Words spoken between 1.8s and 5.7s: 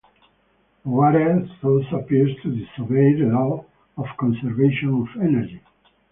appears to disobey the law of conservation of energy.